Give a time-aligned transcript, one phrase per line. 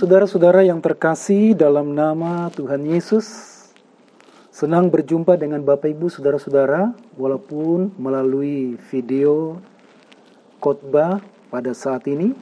[0.00, 3.28] Saudara-saudara yang terkasih dalam nama Tuhan Yesus,
[4.48, 9.60] senang berjumpa dengan Bapak Ibu saudara-saudara walaupun melalui video
[10.56, 11.20] khotbah
[11.52, 12.32] pada saat ini.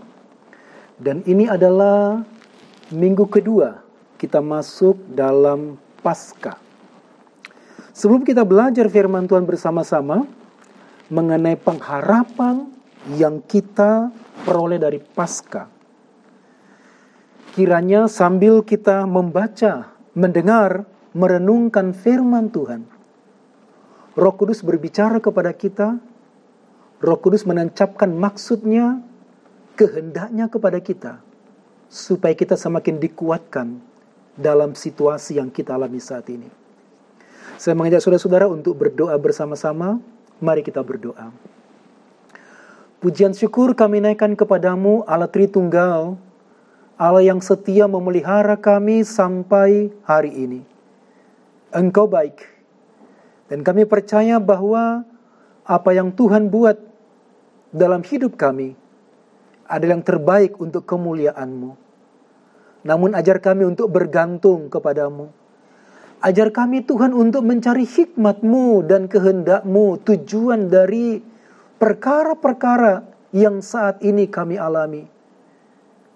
[1.02, 2.22] Dan ini adalah
[2.94, 3.82] minggu kedua
[4.22, 6.62] kita masuk dalam Paskah.
[7.90, 10.30] Sebelum kita belajar firman Tuhan bersama-sama
[11.11, 12.70] mengenai pengharapan
[13.18, 14.14] yang kita
[14.46, 15.77] peroleh dari Paskah
[17.59, 22.86] Kiranya sambil kita membaca, mendengar, merenungkan firman Tuhan,
[24.14, 25.98] Roh Kudus berbicara kepada kita,
[27.03, 29.03] Roh Kudus menancapkan maksudnya,
[29.75, 31.18] kehendaknya kepada kita,
[31.90, 33.83] supaya kita semakin dikuatkan
[34.39, 36.47] dalam situasi yang kita alami saat ini.
[37.59, 39.98] Saya mengajak saudara-saudara untuk berdoa bersama-sama.
[40.39, 41.34] Mari kita berdoa.
[43.03, 46.28] Pujian syukur kami naikkan kepadamu, Allah Tritunggal,
[46.98, 50.66] Allah yang setia memelihara kami sampai hari ini.
[51.70, 52.42] Engkau baik.
[53.47, 55.06] Dan kami percaya bahwa
[55.62, 56.75] apa yang Tuhan buat
[57.70, 58.75] dalam hidup kami
[59.70, 61.78] adalah yang terbaik untuk kemuliaan-Mu.
[62.83, 65.30] Namun ajar kami untuk bergantung kepadamu.
[66.19, 71.23] Ajar kami Tuhan untuk mencari hikmat-Mu dan kehendak-Mu, tujuan dari
[71.78, 75.17] perkara-perkara yang saat ini kami alami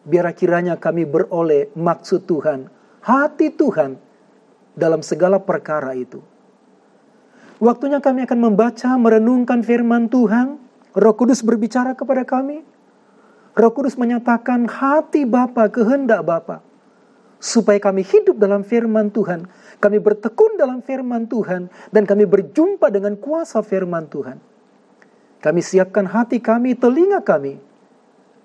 [0.03, 2.67] biar kiranya kami beroleh maksud Tuhan,
[3.03, 3.99] hati Tuhan
[4.75, 6.23] dalam segala perkara itu.
[7.63, 10.59] Waktunya kami akan membaca, merenungkan firman Tuhan.
[10.99, 12.67] Roh Kudus berbicara kepada kami.
[13.55, 16.59] Roh Kudus menyatakan hati Bapa, kehendak Bapa.
[17.39, 19.47] Supaya kami hidup dalam firman Tuhan.
[19.79, 21.71] Kami bertekun dalam firman Tuhan.
[21.95, 24.43] Dan kami berjumpa dengan kuasa firman Tuhan.
[25.39, 27.72] Kami siapkan hati kami, telinga kami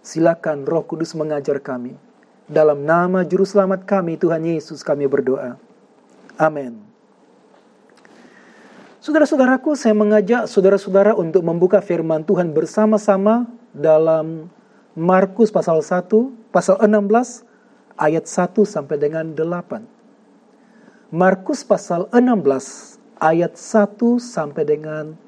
[0.07, 1.91] Silakan Roh Kudus mengajar kami.
[2.47, 5.59] Dalam nama Juru Selamat kami, Tuhan Yesus, kami berdoa.
[6.39, 6.79] Amin.
[9.03, 14.47] Saudara-saudaraku, saya mengajak saudara-saudara untuk membuka firman Tuhan bersama-sama dalam
[14.95, 16.07] Markus pasal 1,
[16.55, 17.43] pasal 16,
[17.99, 21.11] ayat 1 sampai dengan 8.
[21.11, 25.19] Markus pasal 16, ayat 1 sampai dengan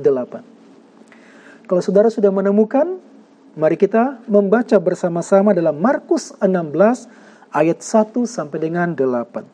[0.00, 1.68] 8.
[1.68, 3.11] Kalau saudara sudah menemukan,
[3.52, 9.44] Mari kita membaca bersama-sama dalam Markus 16 ayat 1 sampai dengan 8.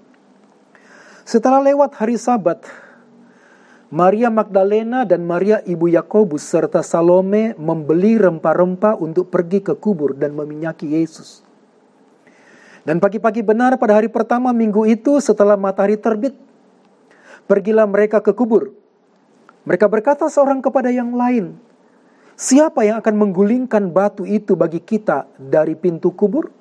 [1.27, 2.63] Setelah lewat hari Sabat,
[3.91, 10.31] Maria Magdalena dan Maria ibu Yakobus serta Salome membeli rempah-rempah untuk pergi ke kubur dan
[10.39, 11.43] meminyaki Yesus.
[12.87, 16.39] Dan pagi-pagi benar pada hari pertama minggu itu setelah matahari terbit,
[17.51, 18.71] pergilah mereka ke kubur.
[19.67, 21.59] Mereka berkata seorang kepada yang lain,
[22.38, 26.54] Siapa yang akan menggulingkan batu itu bagi kita dari pintu kubur?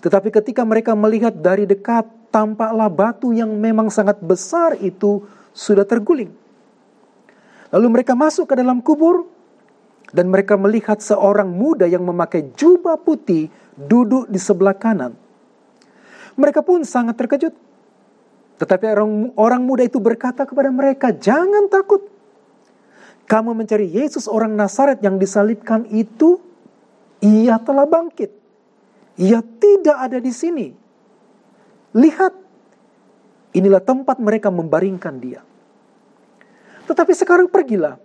[0.00, 6.32] Tetapi ketika mereka melihat dari dekat, tampaklah batu yang memang sangat besar itu sudah terguling.
[7.68, 9.28] Lalu mereka masuk ke dalam kubur,
[10.12, 15.16] dan mereka melihat seorang muda yang memakai jubah putih duduk di sebelah kanan.
[16.36, 17.56] Mereka pun sangat terkejut.
[18.60, 22.11] Tetapi orang, orang muda itu berkata kepada mereka, "Jangan takut,
[23.32, 26.36] kamu mencari Yesus orang Nazaret yang disalibkan itu,
[27.24, 28.28] ia telah bangkit.
[29.16, 30.68] Ia tidak ada di sini.
[31.96, 32.32] Lihat,
[33.56, 35.40] inilah tempat mereka membaringkan dia.
[36.84, 37.96] Tetapi sekarang pergilah,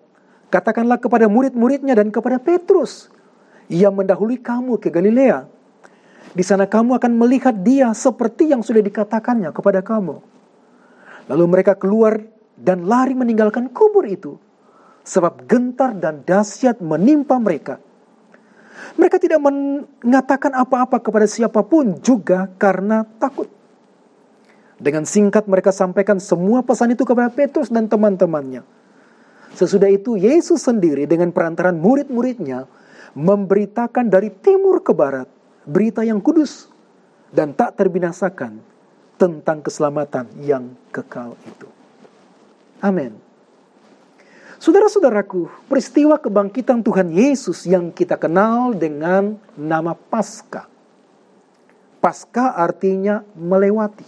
[0.48, 3.12] katakanlah kepada murid-muridnya dan kepada Petrus,
[3.68, 5.44] ia mendahului kamu ke Galilea.
[6.32, 10.24] Di sana kamu akan melihat dia seperti yang sudah dikatakannya kepada kamu.
[11.28, 12.16] Lalu mereka keluar
[12.56, 14.47] dan lari meninggalkan kubur itu
[15.08, 17.80] sebab gentar dan dahsyat menimpa mereka.
[19.00, 23.48] Mereka tidak mengatakan apa-apa kepada siapa pun juga karena takut.
[24.78, 28.62] Dengan singkat mereka sampaikan semua pesan itu kepada Petrus dan teman-temannya.
[29.58, 32.70] Sesudah itu Yesus sendiri dengan perantaran murid-muridnya
[33.18, 35.26] memberitakan dari timur ke barat
[35.66, 36.70] berita yang kudus
[37.34, 38.62] dan tak terbinasakan
[39.18, 41.66] tentang keselamatan yang kekal itu.
[42.86, 43.27] Amin.
[44.58, 50.66] Saudara-saudaraku, peristiwa kebangkitan Tuhan Yesus yang kita kenal dengan nama Paskah.
[52.02, 54.06] Paskah artinya melewati.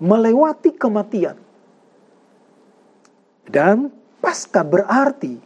[0.00, 1.36] Melewati kematian.
[3.48, 3.88] Dan
[4.20, 5.40] Paskah berarti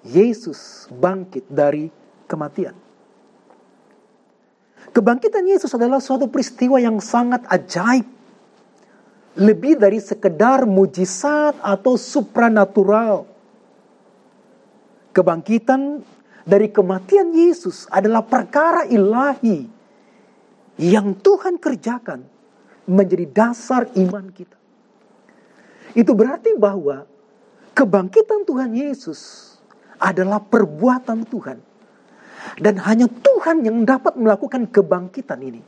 [0.00, 1.92] Yesus bangkit dari
[2.24, 2.72] kematian.
[4.96, 8.19] Kebangkitan Yesus adalah suatu peristiwa yang sangat ajaib
[9.38, 13.28] lebih dari sekedar mujizat atau supranatural.
[15.10, 16.02] Kebangkitan
[16.46, 19.66] dari kematian Yesus adalah perkara ilahi
[20.80, 22.24] yang Tuhan kerjakan
[22.88, 24.58] menjadi dasar iman kita.
[25.94, 27.06] Itu berarti bahwa
[27.74, 29.52] kebangkitan Tuhan Yesus
[29.98, 31.58] adalah perbuatan Tuhan.
[32.56, 35.60] Dan hanya Tuhan yang dapat melakukan kebangkitan ini.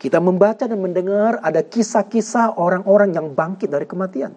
[0.00, 4.32] Kita membaca dan mendengar ada kisah-kisah orang-orang yang bangkit dari kematian.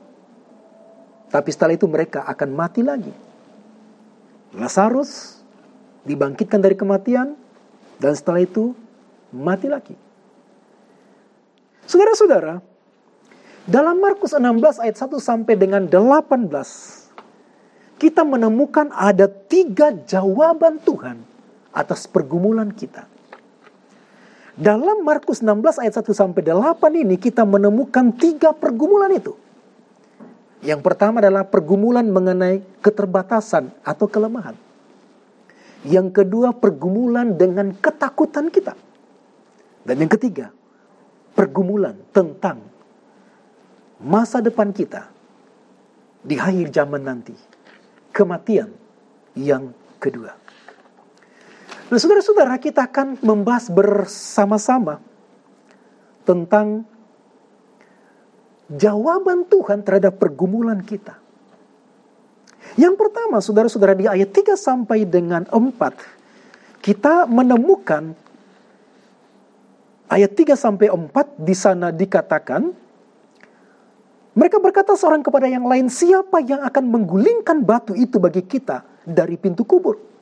[1.31, 3.15] Tapi setelah itu mereka akan mati lagi.
[4.59, 5.39] Lazarus
[6.03, 7.39] dibangkitkan dari kematian
[7.95, 8.75] dan setelah itu
[9.31, 9.95] mati lagi.
[11.87, 12.59] Saudara-saudara,
[13.63, 16.51] dalam Markus 16 ayat 1 sampai dengan 18,
[18.03, 21.23] kita menemukan ada tiga jawaban Tuhan
[21.71, 23.12] atas pergumulan kita.
[24.53, 29.33] Dalam Markus 16 ayat 1 sampai 8 ini kita menemukan tiga pergumulan itu.
[30.61, 34.53] Yang pertama adalah pergumulan mengenai keterbatasan atau kelemahan.
[35.83, 38.77] Yang kedua pergumulan dengan ketakutan kita.
[39.83, 40.53] Dan yang ketiga,
[41.35, 42.63] pergumulan tentang
[43.99, 45.11] masa depan kita
[46.23, 47.35] di akhir zaman nanti.
[48.15, 48.71] Kematian
[49.35, 50.42] yang kedua.
[51.93, 54.97] Nah, saudara-saudara, kita akan membahas bersama-sama
[56.25, 56.89] tentang
[58.65, 61.21] jawaban Tuhan terhadap pergumulan kita.
[62.81, 68.17] Yang pertama, saudara-saudara, di ayat 3 sampai dengan 4, kita menemukan
[70.09, 72.73] ayat 3 sampai 4 di sana dikatakan,
[74.33, 79.37] mereka berkata seorang kepada yang lain, siapa yang akan menggulingkan batu itu bagi kita dari
[79.37, 80.12] pintu kubur?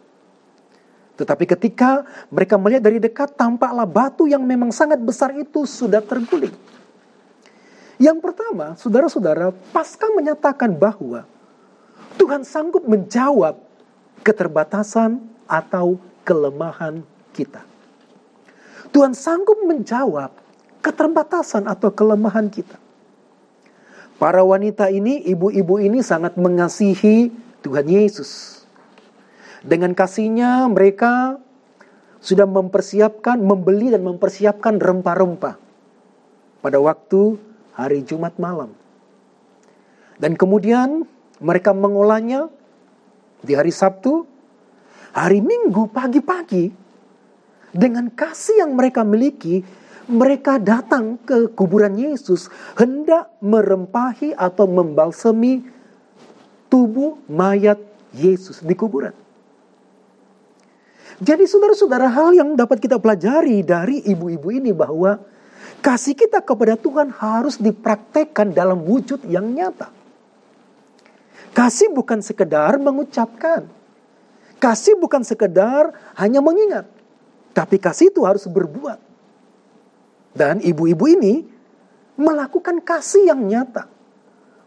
[1.22, 2.02] Tetapi ketika
[2.34, 6.54] mereka melihat dari dekat, tampaklah batu yang memang sangat besar itu sudah terguling.
[8.02, 11.30] Yang pertama, saudara-saudara, pasca menyatakan bahwa
[12.18, 13.62] Tuhan sanggup menjawab
[14.26, 17.06] keterbatasan atau kelemahan
[17.38, 17.62] kita.
[18.90, 20.34] Tuhan sanggup menjawab
[20.82, 22.82] keterbatasan atau kelemahan kita.
[24.18, 27.30] Para wanita ini, ibu-ibu ini sangat mengasihi
[27.62, 28.61] Tuhan Yesus.
[29.62, 31.38] Dengan kasihnya mereka
[32.22, 35.56] sudah mempersiapkan, membeli dan mempersiapkan rempah-rempah.
[36.62, 37.38] Pada waktu
[37.74, 38.74] hari Jumat malam.
[40.22, 41.06] Dan kemudian
[41.42, 42.50] mereka mengolahnya
[43.42, 44.26] di hari Sabtu,
[45.18, 46.70] hari Minggu pagi-pagi
[47.74, 49.66] dengan kasih yang mereka miliki,
[50.06, 55.66] mereka datang ke kuburan Yesus hendak merempahi atau membalsemi
[56.70, 57.82] tubuh mayat
[58.14, 59.16] Yesus di kuburan.
[61.22, 65.22] Jadi saudara-saudara hal yang dapat kita pelajari dari ibu-ibu ini bahwa
[65.82, 69.90] Kasih kita kepada Tuhan harus dipraktekkan dalam wujud yang nyata.
[71.58, 73.66] Kasih bukan sekedar mengucapkan.
[74.62, 75.90] Kasih bukan sekedar
[76.22, 76.86] hanya mengingat.
[77.58, 79.02] Tapi kasih itu harus berbuat.
[80.38, 81.50] Dan ibu-ibu ini
[82.14, 83.90] melakukan kasih yang nyata.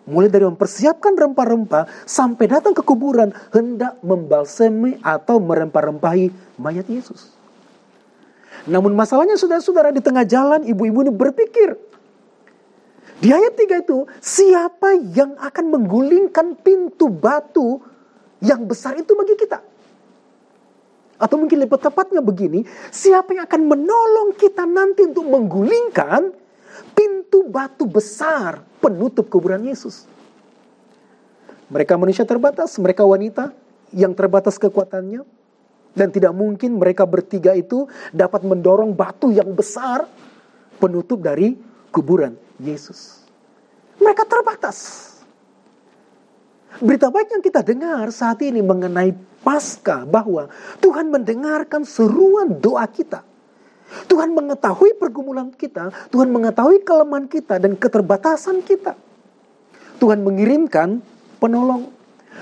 [0.04, 7.32] Mulai dari mempersiapkan rempah-rempah sampai datang ke kuburan hendak membalsemi atau merempah-rempahi mayat Yesus.
[8.68, 11.76] Namun masalahnya saudara-saudara di tengah jalan ibu-ibu ini berpikir.
[13.20, 17.80] Di ayat 3 itu, siapa yang akan menggulingkan pintu batu
[18.44, 19.64] yang besar itu bagi kita?
[21.16, 26.44] Atau mungkin lebih tepatnya begini, siapa yang akan menolong kita nanti untuk menggulingkan
[26.94, 30.06] pintu batu besar penutup kuburan Yesus?
[31.69, 33.51] Mereka manusia terbatas, mereka wanita
[33.91, 35.27] yang terbatas kekuatannya,
[35.94, 40.06] dan tidak mungkin mereka bertiga itu dapat mendorong batu yang besar
[40.79, 41.55] penutup dari
[41.94, 43.22] kuburan Yesus.
[44.03, 45.10] Mereka terbatas.
[46.82, 49.15] Berita baik yang kita dengar saat ini mengenai
[49.46, 50.51] pasca bahwa
[50.82, 53.22] Tuhan mendengarkan seruan doa kita.
[54.08, 58.96] Tuhan mengetahui pergumulan kita, Tuhan mengetahui kelemahan kita dan keterbatasan kita.
[60.00, 60.98] Tuhan mengirimkan
[61.38, 61.94] penolong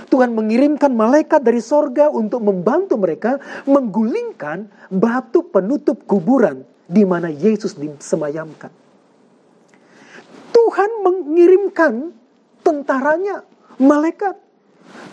[0.09, 3.37] Tuhan mengirimkan malaikat dari sorga untuk membantu mereka
[3.69, 8.73] menggulingkan batu penutup kuburan di mana Yesus disemayamkan.
[10.53, 12.13] Tuhan mengirimkan
[12.65, 13.45] tentaranya,
[13.81, 14.37] malaikat.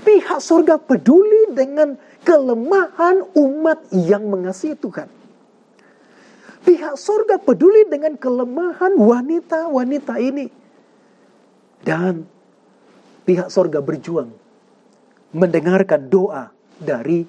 [0.04, 1.96] Pihak sorga peduli dengan
[2.28, 5.19] kelemahan umat yang mengasihi Tuhan.
[6.70, 10.54] Pihak sorga peduli dengan kelemahan wanita-wanita ini.
[11.82, 12.30] Dan
[13.26, 14.30] pihak sorga berjuang
[15.34, 17.26] mendengarkan doa dari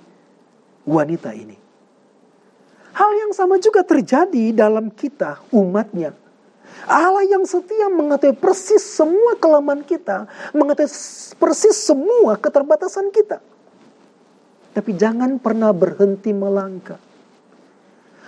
[0.84, 1.56] wanita ini.
[2.92, 6.12] Hal yang sama juga terjadi dalam kita, umatnya.
[6.84, 10.92] Allah yang setia mengetahui persis semua kelemahan kita, mengetahui
[11.40, 13.40] persis semua keterbatasan kita.
[14.70, 17.09] tapi jangan pernah berhenti melangkah.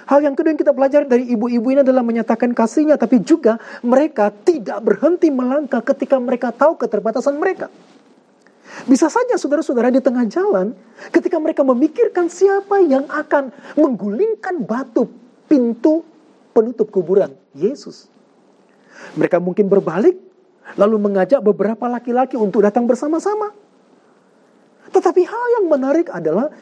[0.06, 4.34] Hal yang kedua yang kita pelajari dari ibu-ibu ini adalah menyatakan kasihnya, tapi juga mereka
[4.34, 7.70] tidak berhenti melangkah ketika mereka tahu keterbatasan mereka.
[8.88, 10.72] Bisa saja saudara-saudara di tengah jalan,
[11.12, 15.06] ketika mereka memikirkan siapa yang akan menggulingkan batu
[15.46, 16.02] pintu
[16.56, 18.08] penutup kuburan, Yesus.
[19.14, 20.16] Mereka mungkin berbalik,
[20.74, 23.52] lalu mengajak beberapa laki-laki untuk datang bersama-sama.
[24.92, 26.52] Tetapi hal yang menarik adalah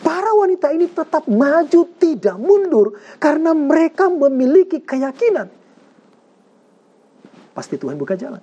[0.00, 5.48] Para wanita ini tetap maju, tidak mundur, karena mereka memiliki keyakinan.
[7.56, 8.42] Pasti Tuhan buka jalan.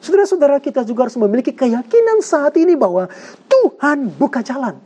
[0.00, 3.06] Saudara-saudara kita juga harus memiliki keyakinan saat ini bahwa
[3.46, 4.80] Tuhan buka jalan.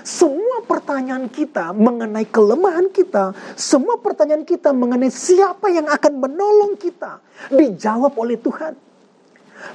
[0.00, 7.20] Semua pertanyaan kita mengenai kelemahan kita, semua pertanyaan kita mengenai siapa yang akan menolong kita,
[7.52, 8.74] dijawab oleh Tuhan.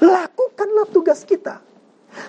[0.01, 1.61] Lakukanlah tugas kita.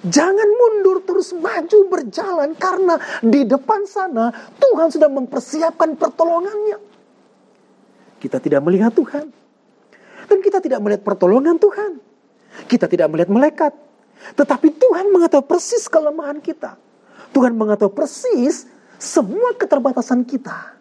[0.03, 6.79] Jangan mundur terus maju berjalan karena di depan sana Tuhan sudah mempersiapkan pertolongannya.
[8.19, 9.27] Kita tidak melihat Tuhan.
[10.27, 12.03] Dan kita tidak melihat pertolongan Tuhan.
[12.67, 13.73] Kita tidak melihat malaikat.
[14.35, 16.75] Tetapi Tuhan mengetahui persis kelemahan kita.
[17.31, 18.67] Tuhan mengetahui persis
[18.99, 20.75] semua keterbatasan kita.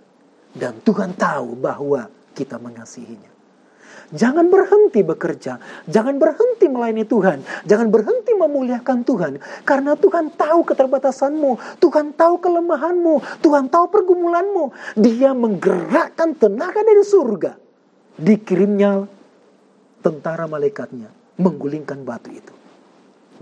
[0.56, 3.35] Dan Tuhan tahu bahwa kita mengasihinya.
[4.14, 5.58] Jangan berhenti bekerja,
[5.90, 13.42] jangan berhenti melayani Tuhan, jangan berhenti memuliakan Tuhan, karena Tuhan tahu keterbatasanmu, Tuhan tahu kelemahanmu,
[13.42, 14.70] Tuhan tahu pergumulanmu.
[15.02, 17.58] Dia menggerakkan tenaga dari surga,
[18.22, 19.10] dikirimnya
[20.06, 21.10] tentara malaikatnya.
[21.36, 22.54] Menggulingkan batu itu.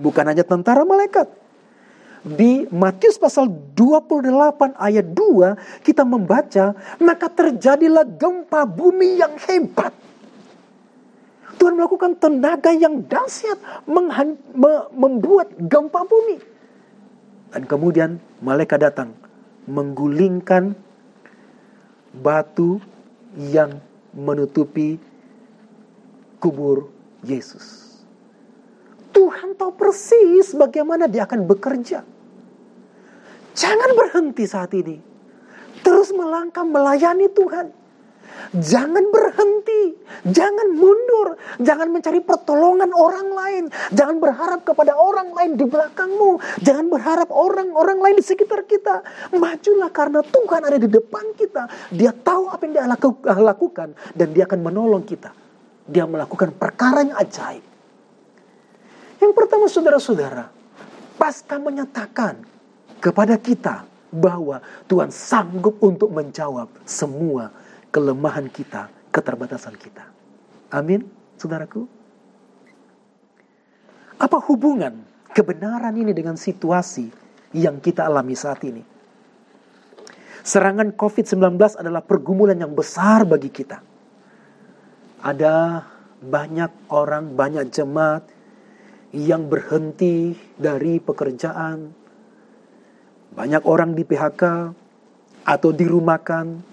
[0.02, 1.30] Bukan hanya tentara malaikat,
[2.24, 6.72] di Matius pasal 28 ayat 2 kita membaca
[7.04, 9.92] maka terjadilah gempa bumi yang hebat
[11.64, 13.56] Tuhan melakukan tenaga yang dahsyat
[14.92, 16.44] membuat gempa bumi.
[17.56, 19.16] Dan kemudian malaikat datang
[19.64, 20.76] menggulingkan
[22.20, 22.84] batu
[23.40, 23.80] yang
[24.12, 25.00] menutupi
[26.44, 26.92] kubur
[27.24, 27.96] Yesus.
[29.16, 32.04] Tuhan tahu persis bagaimana dia akan bekerja.
[33.56, 35.00] Jangan berhenti saat ini.
[35.80, 37.72] Terus melangkah melayani Tuhan.
[38.54, 39.98] Jangan berhenti,
[40.30, 46.86] jangan mundur, jangan mencari pertolongan orang lain, jangan berharap kepada orang lain di belakangmu, jangan
[46.86, 49.02] berharap orang-orang lain di sekitar kita.
[49.34, 51.66] Majulah karena Tuhan ada di depan kita.
[51.90, 52.86] Dia tahu apa yang dia
[53.42, 55.34] lakukan dan dia akan menolong kita.
[55.90, 57.66] Dia melakukan perkara yang ajaib.
[59.18, 60.52] Yang pertama saudara-saudara,
[61.18, 62.38] pasca menyatakan
[63.02, 67.50] kepada kita bahwa Tuhan sanggup untuk menjawab semua
[67.94, 70.10] kelemahan kita, keterbatasan kita.
[70.74, 71.06] Amin,
[71.38, 71.86] saudaraku.
[74.18, 77.14] Apa hubungan kebenaran ini dengan situasi
[77.54, 78.82] yang kita alami saat ini?
[80.42, 83.80] Serangan COVID-19 adalah pergumulan yang besar bagi kita.
[85.24, 85.86] Ada
[86.20, 88.28] banyak orang, banyak jemaat
[89.14, 91.94] yang berhenti dari pekerjaan.
[93.34, 94.44] Banyak orang di PHK
[95.48, 96.73] atau dirumahkan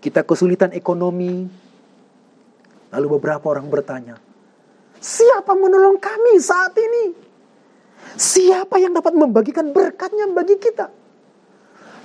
[0.00, 1.46] kita kesulitan ekonomi.
[2.90, 4.18] Lalu beberapa orang bertanya,
[4.98, 7.14] siapa menolong kami saat ini?
[8.18, 10.90] Siapa yang dapat membagikan berkatnya bagi kita?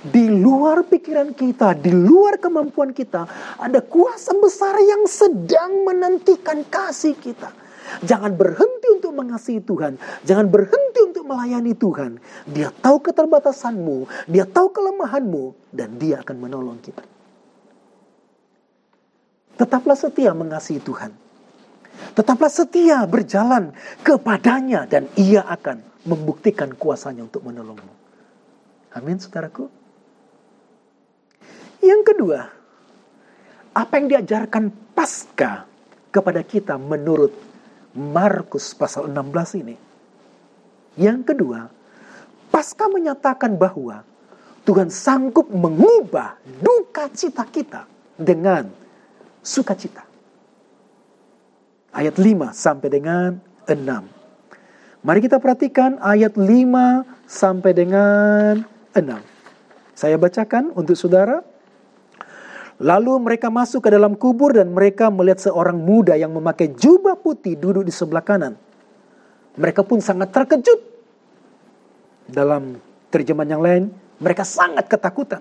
[0.06, 3.26] Di luar pikiran kita, di luar kemampuan kita,
[3.58, 7.50] ada kuasa besar yang sedang menantikan kasih kita.
[8.06, 9.98] Jangan berhenti untuk mengasihi Tuhan.
[10.22, 12.22] Jangan berhenti untuk melayani Tuhan.
[12.46, 17.15] Dia tahu keterbatasanmu, dia tahu kelemahanmu, dan dia akan menolong kita.
[19.56, 21.12] Tetaplah setia mengasihi Tuhan.
[22.12, 23.72] Tetaplah setia berjalan
[24.04, 27.92] kepadanya dan ia akan membuktikan kuasanya untuk menolongmu.
[28.96, 29.68] Amin, saudaraku.
[31.80, 32.40] Yang kedua,
[33.76, 35.68] apa yang diajarkan pasca
[36.08, 37.32] kepada kita menurut
[37.96, 39.76] Markus pasal 16 ini?
[40.96, 41.68] Yang kedua,
[42.48, 44.00] pasca menyatakan bahwa
[44.64, 47.84] Tuhan sanggup mengubah duka cita kita
[48.16, 48.85] dengan
[49.46, 50.02] sukacita.
[51.94, 53.38] Ayat 5 sampai dengan
[53.70, 55.06] 6.
[55.06, 59.06] Mari kita perhatikan ayat 5 sampai dengan 6.
[59.94, 61.46] Saya bacakan untuk saudara.
[62.76, 67.56] Lalu mereka masuk ke dalam kubur dan mereka melihat seorang muda yang memakai jubah putih
[67.56, 68.58] duduk di sebelah kanan.
[69.56, 70.84] Mereka pun sangat terkejut.
[72.28, 72.76] Dalam
[73.08, 73.82] terjemahan yang lain,
[74.20, 75.40] mereka sangat ketakutan.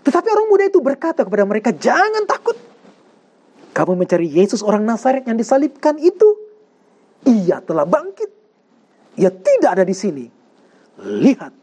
[0.00, 2.56] Tetapi orang muda itu berkata kepada mereka, "Jangan takut.
[3.78, 6.34] Kamu mencari Yesus orang Nazaret yang disalibkan itu.
[7.30, 8.26] Ia telah bangkit.
[9.22, 10.26] Ia tidak ada di sini.
[10.98, 11.54] lihat,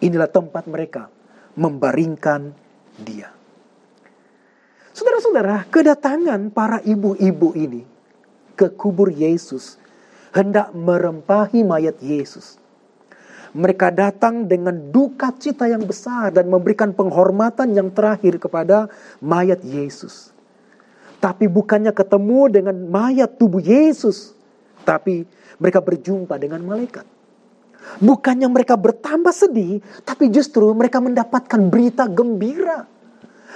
[0.00, 1.12] inilah tempat mereka
[1.52, 2.48] membaringkan
[2.96, 3.28] dia.
[4.96, 7.84] Saudara-saudara, kedatangan para ibu-ibu ini
[8.56, 9.76] ke kubur Yesus
[10.32, 12.56] hendak merempahi mayat Yesus.
[13.52, 18.88] Mereka datang dengan duka cita yang besar dan memberikan penghormatan yang terakhir kepada
[19.20, 20.37] mayat Yesus.
[21.18, 24.34] Tapi bukannya ketemu dengan mayat tubuh Yesus,
[24.86, 25.26] tapi
[25.58, 27.02] mereka berjumpa dengan malaikat.
[27.98, 32.86] Bukannya mereka bertambah sedih, tapi justru mereka mendapatkan berita gembira.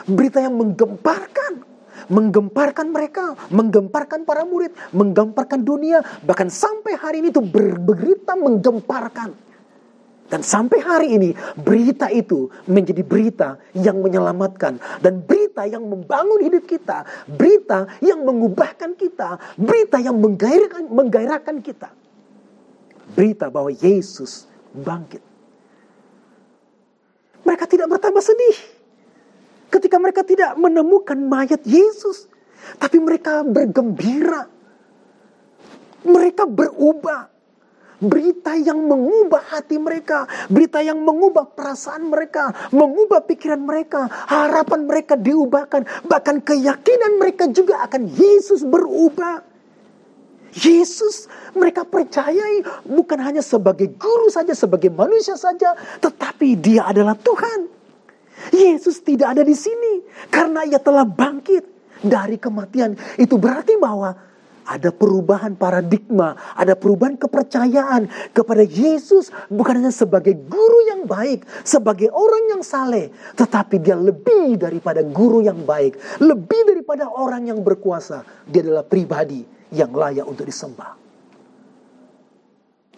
[0.09, 1.73] Berita yang menggemparkan
[2.11, 9.51] menggemparkan mereka, menggemparkan para murid, menggemparkan dunia, bahkan sampai hari ini itu berberita menggemparkan.
[10.32, 16.64] Dan sampai hari ini berita itu menjadi berita yang menyelamatkan dan berita yang membangun hidup
[16.64, 21.92] kita, berita yang mengubahkan kita, berita yang menggairahkan, menggairahkan kita.
[23.12, 25.20] Berita bahwa Yesus bangkit.
[27.44, 28.56] Mereka tidak bertambah sedih
[29.68, 32.24] ketika mereka tidak menemukan mayat Yesus,
[32.80, 34.48] tapi mereka bergembira.
[36.08, 37.31] Mereka berubah
[38.02, 45.14] berita yang mengubah hati mereka, berita yang mengubah perasaan mereka, mengubah pikiran mereka, harapan mereka
[45.14, 49.54] diubahkan, bahkan keyakinan mereka juga akan Yesus berubah.
[50.52, 57.71] Yesus mereka percayai bukan hanya sebagai guru saja, sebagai manusia saja, tetapi dia adalah Tuhan.
[58.52, 61.64] Yesus tidak ada di sini karena ia telah bangkit
[62.02, 62.99] dari kematian.
[63.16, 64.12] Itu berarti bahwa
[64.66, 72.11] ada perubahan paradigma, ada perubahan kepercayaan kepada Yesus bukan hanya sebagai guru yang baik, sebagai
[72.14, 78.23] orang yang saleh, tetapi dia lebih daripada guru yang baik, lebih daripada orang yang berkuasa.
[78.47, 79.42] Dia adalah pribadi
[79.75, 81.00] yang layak untuk disembah.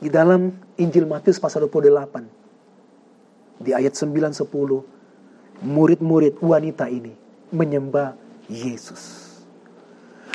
[0.05, 7.15] Di dalam Injil Matius pasal 28 di ayat 9 10 murid-murid wanita ini
[7.55, 8.19] menyembah
[8.51, 9.24] Yesus.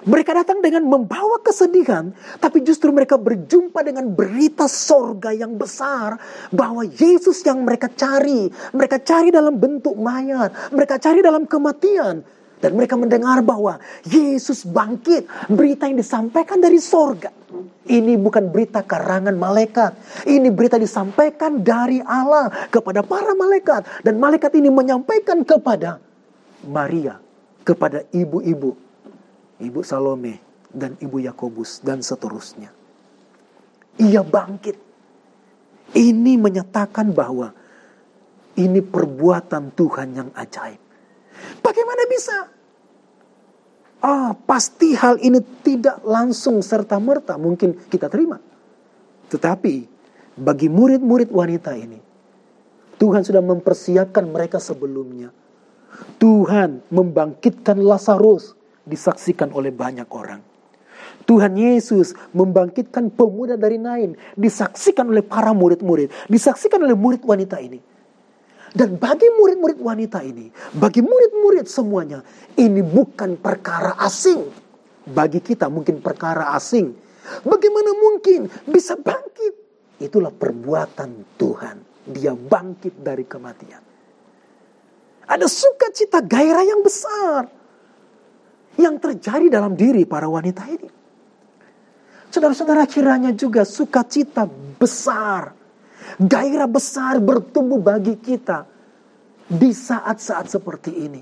[0.07, 6.15] Mereka datang dengan membawa kesedihan, tapi justru mereka berjumpa dengan berita sorga yang besar
[6.55, 12.23] bahwa Yesus yang mereka cari, mereka cari dalam bentuk mayat, mereka cari dalam kematian,
[12.63, 13.75] dan mereka mendengar bahwa
[14.07, 17.35] Yesus bangkit, berita yang disampaikan dari sorga.
[17.83, 19.99] Ini bukan berita karangan malaikat,
[20.31, 25.99] ini berita disampaikan dari Allah kepada para malaikat, dan malaikat ini menyampaikan kepada
[26.63, 27.19] Maria,
[27.67, 28.88] kepada ibu-ibu
[29.59, 30.39] Ibu Salome,
[30.71, 32.71] dan Ibu Yakobus, dan seterusnya.
[33.99, 34.77] Ia bangkit.
[35.89, 37.51] Ini menyatakan bahwa
[38.55, 40.79] ini perbuatan Tuhan yang ajaib.
[41.59, 42.37] Bagaimana bisa?
[43.99, 48.39] Ah, pasti hal ini tidak langsung serta-merta mungkin kita terima.
[49.27, 49.75] Tetapi
[50.39, 51.99] bagi murid-murid wanita ini,
[52.95, 55.31] Tuhan sudah mempersiapkan mereka sebelumnya.
[56.19, 60.41] Tuhan membangkitkan Lazarus disaksikan oleh banyak orang.
[61.29, 67.77] Tuhan Yesus membangkitkan pemuda dari Nain, disaksikan oleh para murid-murid, disaksikan oleh murid wanita ini.
[68.69, 72.21] Dan bagi murid-murid wanita ini, bagi murid-murid semuanya,
[72.57, 74.45] ini bukan perkara asing.
[75.09, 76.93] Bagi kita mungkin perkara asing.
[77.45, 79.53] Bagaimana mungkin bisa bangkit?
[80.01, 81.77] Itulah perbuatan Tuhan.
[82.09, 83.81] Dia bangkit dari kematian.
[85.29, 87.58] Ada sukacita gairah yang besar
[88.79, 90.89] yang terjadi dalam diri para wanita ini.
[92.31, 94.47] Saudara-saudara kiranya juga sukacita
[94.79, 95.51] besar,
[96.15, 98.63] gairah besar bertumbuh bagi kita
[99.49, 101.21] di saat-saat seperti ini.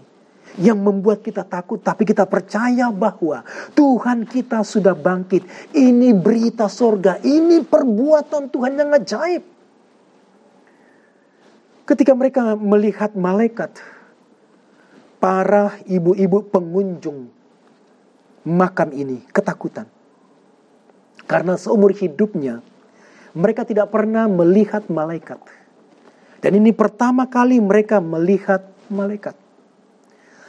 [0.57, 3.45] Yang membuat kita takut, tapi kita percaya bahwa
[3.77, 5.45] Tuhan kita sudah bangkit.
[5.69, 9.43] Ini berita sorga, ini perbuatan Tuhan yang ajaib.
[11.87, 13.79] Ketika mereka melihat malaikat,
[15.21, 17.36] para ibu-ibu pengunjung
[18.47, 19.83] makam ini ketakutan.
[21.27, 22.63] Karena seumur hidupnya
[23.35, 25.37] mereka tidak pernah melihat malaikat.
[26.39, 29.35] Dan ini pertama kali mereka melihat malaikat.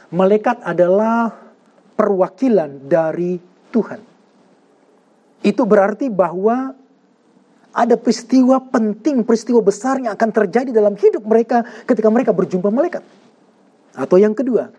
[0.09, 1.35] Malaikat adalah
[1.99, 3.35] perwakilan dari
[3.69, 3.99] Tuhan.
[5.43, 6.73] Itu berarti bahwa
[7.69, 13.05] ada peristiwa penting, peristiwa besar yang akan terjadi dalam hidup mereka ketika mereka berjumpa malaikat.
[13.93, 14.73] Atau yang kedua,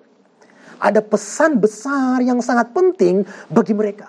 [0.80, 4.08] ada pesan besar yang sangat penting bagi mereka.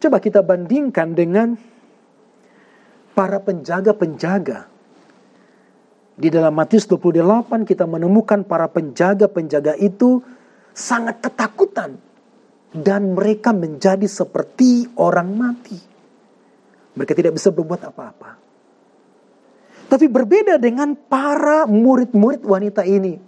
[0.00, 1.56] Coba kita bandingkan dengan
[3.12, 4.68] para penjaga-penjaga.
[6.16, 10.24] Di dalam Matius 28 kita menemukan para penjaga-penjaga itu
[10.72, 12.00] sangat ketakutan
[12.72, 15.76] dan mereka menjadi seperti orang mati.
[16.96, 18.45] Mereka tidak bisa berbuat apa-apa.
[19.86, 23.22] Tapi berbeda dengan para murid-murid wanita ini.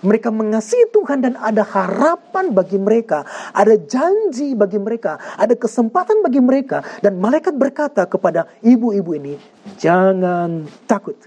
[0.00, 3.20] Mereka mengasihi Tuhan dan ada harapan bagi mereka,
[3.52, 6.80] ada janji bagi mereka, ada kesempatan bagi mereka.
[7.04, 9.36] Dan malaikat berkata kepada ibu-ibu ini,
[9.76, 11.20] jangan takut.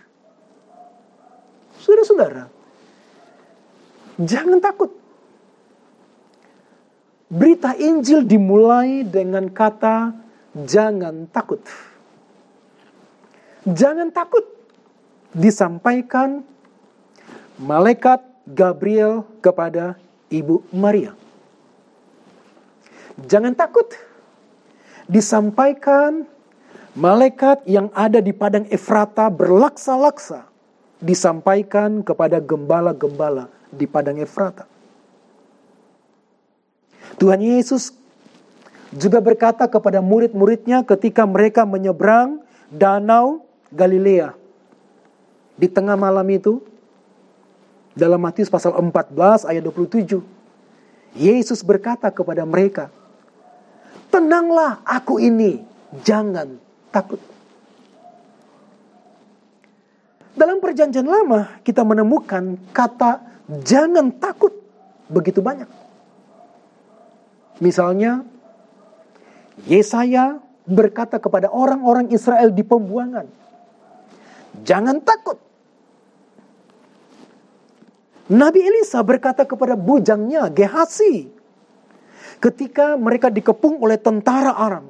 [1.77, 2.49] Saudara-saudara,
[4.17, 4.89] jangan takut.
[7.29, 10.17] Berita Injil dimulai dengan kata
[10.65, 11.61] jangan takut.
[13.69, 14.52] Jangan takut
[15.33, 16.45] disampaikan
[17.57, 19.97] malaikat Gabriel kepada
[20.29, 21.13] Ibu Maria.
[23.25, 23.85] Jangan takut.
[25.03, 26.23] Disampaikan
[26.95, 30.47] malaikat yang ada di padang Efrata berlaksa-laksa
[31.03, 34.63] disampaikan kepada gembala-gembala di padang Efrata.
[37.19, 37.91] Tuhan Yesus
[38.95, 42.39] juga berkata kepada murid-muridnya ketika mereka menyeberang
[42.71, 43.43] danau
[43.75, 44.42] Galilea.
[45.53, 46.61] Di tengah malam itu,
[47.93, 50.17] dalam Matius pasal 14 ayat 27,
[51.13, 52.89] Yesus berkata kepada mereka,
[54.09, 55.61] Tenanglah aku ini,
[56.05, 56.57] jangan
[56.93, 57.17] takut.
[60.33, 63.21] Dalam perjanjian lama kita menemukan kata
[63.61, 64.53] jangan takut
[65.09, 65.69] begitu banyak.
[67.61, 68.25] Misalnya,
[69.69, 73.29] Yesaya berkata kepada orang-orang Israel di pembuangan,
[74.63, 75.37] Jangan takut.
[78.31, 81.27] Nabi Elisa berkata kepada bujangnya Gehasi
[82.39, 84.87] ketika mereka dikepung oleh tentara Aram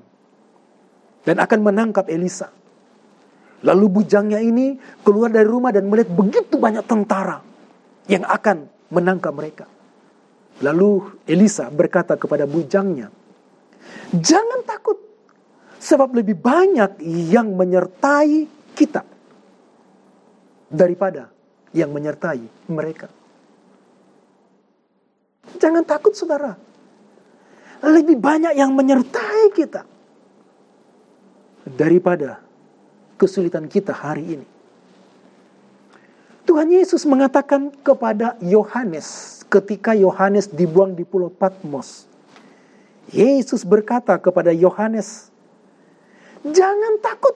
[1.26, 2.54] dan akan menangkap Elisa.
[3.66, 7.42] Lalu bujangnya ini keluar dari rumah dan melihat begitu banyak tentara
[8.06, 9.66] yang akan menangkap mereka.
[10.62, 13.10] Lalu Elisa berkata kepada bujangnya,
[14.14, 15.00] "Jangan takut,
[15.82, 17.02] sebab lebih banyak
[17.34, 18.46] yang menyertai
[18.78, 19.13] kita
[20.74, 21.30] daripada
[21.70, 23.08] yang menyertai mereka.
[25.62, 26.58] Jangan takut saudara.
[27.84, 29.86] Lebih banyak yang menyertai kita
[31.68, 32.42] daripada
[33.20, 34.48] kesulitan kita hari ini.
[36.44, 42.08] Tuhan Yesus mengatakan kepada Yohanes ketika Yohanes dibuang di pulau Patmos.
[43.12, 45.28] Yesus berkata kepada Yohanes,
[46.44, 47.36] "Jangan takut.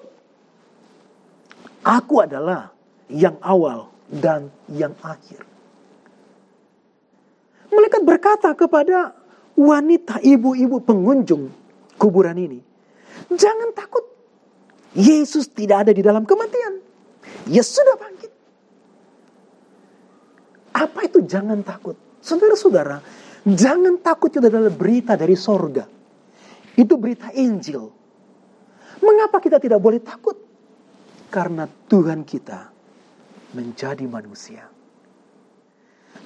[1.83, 2.76] Aku adalah
[3.11, 5.43] yang awal dan yang akhir.
[7.67, 9.11] Malaikat berkata kepada
[9.55, 11.51] wanita ibu-ibu pengunjung
[11.99, 12.59] kuburan ini,
[13.31, 14.03] "Jangan takut.
[14.95, 16.79] Yesus tidak ada di dalam kematian.
[17.51, 18.31] Yesus sudah bangkit."
[20.77, 21.97] Apa itu jangan takut?
[22.21, 23.01] Saudara-saudara,
[23.43, 25.89] jangan takut itu adalah berita dari sorga.
[26.77, 27.81] Itu berita Injil.
[29.01, 30.37] Mengapa kita tidak boleh takut?
[31.33, 32.76] Karena Tuhan kita
[33.57, 34.69] menjadi manusia.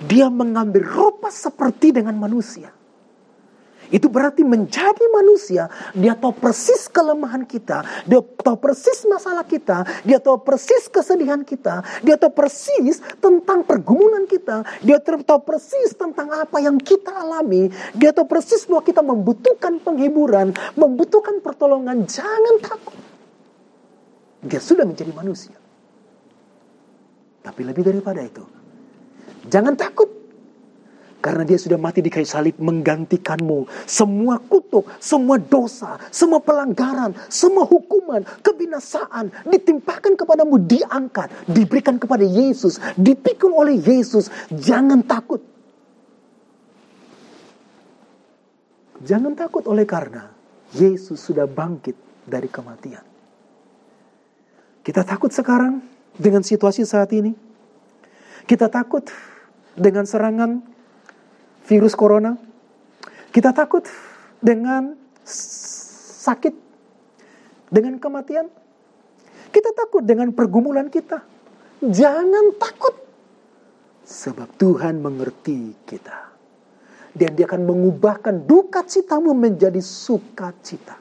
[0.04, 2.76] Dia mengambil rupa seperti dengan manusia.
[3.92, 10.16] Itu berarti menjadi manusia, dia tahu persis kelemahan kita, dia tahu persis masalah kita, dia
[10.16, 16.64] tahu persis kesedihan kita, dia tahu persis tentang pergumulan kita, dia tahu persis tentang apa
[16.64, 22.08] yang kita alami, dia tahu persis bahwa kita membutuhkan penghiburan, membutuhkan pertolongan.
[22.08, 22.96] Jangan takut.
[24.48, 25.61] Dia sudah menjadi manusia.
[27.42, 28.46] Tapi lebih daripada itu,
[29.50, 30.22] jangan takut.
[31.22, 33.86] Karena dia sudah mati di kayu salib menggantikanmu.
[33.86, 42.82] Semua kutuk, semua dosa, semua pelanggaran, semua hukuman, kebinasaan ditimpakan kepadamu, diangkat, diberikan kepada Yesus,
[42.98, 44.34] dipikul oleh Yesus.
[44.50, 45.46] Jangan takut.
[49.06, 50.26] Jangan takut oleh karena
[50.74, 53.06] Yesus sudah bangkit dari kematian.
[54.82, 55.82] Kita takut sekarang
[56.16, 57.32] dengan situasi saat ini.
[58.48, 59.08] Kita takut
[59.78, 60.60] dengan serangan
[61.68, 62.36] virus corona.
[63.32, 63.88] Kita takut
[64.44, 66.56] dengan sakit,
[67.72, 68.50] dengan kematian.
[69.52, 71.24] Kita takut dengan pergumulan kita.
[71.84, 72.96] Jangan takut.
[74.04, 76.32] Sebab Tuhan mengerti kita.
[77.12, 80.96] Dan dia akan mengubahkan duka citamu menjadi sukacita.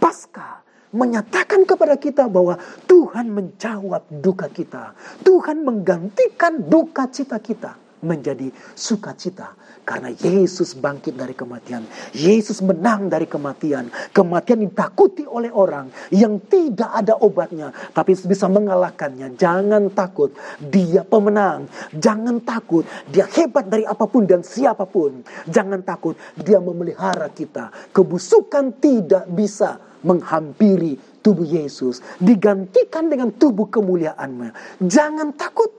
[0.00, 0.63] Pasca
[0.94, 2.54] menyatakan kepada kita bahwa
[2.86, 4.94] Tuhan menjawab duka kita.
[5.26, 11.84] Tuhan menggantikan duka cita kita menjadi sukacita karena Yesus bangkit dari kematian.
[12.12, 13.88] Yesus menang dari kematian.
[14.12, 19.36] Kematian ditakuti oleh orang yang tidak ada obatnya tapi bisa mengalahkannya.
[19.36, 21.68] Jangan takut, dia pemenang.
[21.96, 25.24] Jangan takut, dia hebat dari apa pun dan siapa pun.
[25.48, 27.72] Jangan takut, dia memelihara kita.
[27.92, 34.80] Kebusukan tidak bisa menghampiri tubuh Yesus digantikan dengan tubuh kemuliaannya.
[34.84, 35.72] Jangan takut.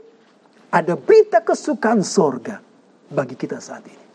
[0.73, 2.59] Ada berita kesukaan sorga
[3.07, 4.05] bagi kita saat ini.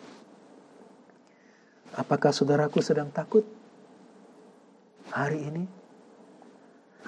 [1.96, 3.46] Apakah saudaraku sedang takut
[5.08, 5.64] hari ini?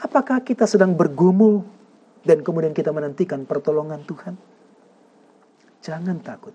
[0.00, 1.62] Apakah kita sedang bergumul
[2.24, 4.34] dan kemudian kita menantikan pertolongan Tuhan?
[5.84, 6.54] Jangan takut.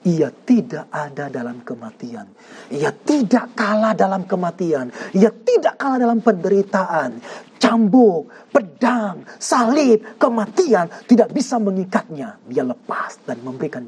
[0.00, 2.24] Ia tidak ada dalam kematian.
[2.72, 4.88] Ia tidak kalah dalam kematian.
[5.12, 7.20] Ia tidak kalah dalam penderitaan.
[7.60, 12.40] Cambuk, pedang, salib, kematian tidak bisa mengikatnya.
[12.48, 13.84] Dia lepas dan memberikan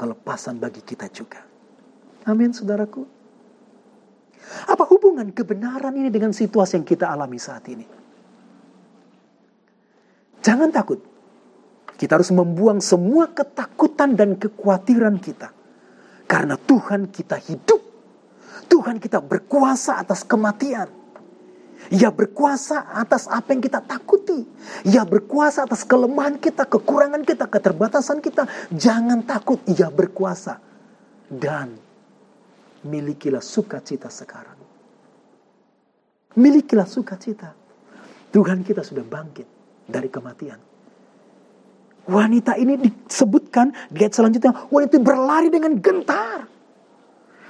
[0.00, 1.44] kelepasan bagi kita juga.
[2.24, 3.04] Amin, saudaraku.
[4.64, 7.84] Apa hubungan kebenaran ini dengan situasi yang kita alami saat ini?
[10.40, 11.11] Jangan takut.
[12.02, 15.54] Kita harus membuang semua ketakutan dan kekhawatiran kita.
[16.26, 17.78] Karena Tuhan kita hidup.
[18.66, 20.90] Tuhan kita berkuasa atas kematian.
[21.94, 24.42] Ia berkuasa atas apa yang kita takuti.
[24.82, 28.50] Ia berkuasa atas kelemahan kita, kekurangan kita, keterbatasan kita.
[28.74, 30.58] Jangan takut, ia berkuasa.
[31.30, 31.78] Dan
[32.82, 34.58] milikilah sukacita sekarang.
[36.34, 37.54] Milikilah sukacita.
[38.34, 39.46] Tuhan kita sudah bangkit
[39.86, 40.71] dari kematian.
[42.02, 46.50] Wanita ini disebutkan di ayat selanjutnya, wanita berlari dengan gentar.